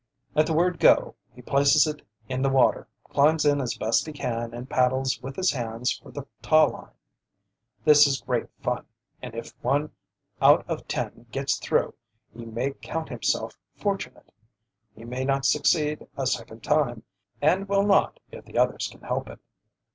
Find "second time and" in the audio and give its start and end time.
16.25-17.69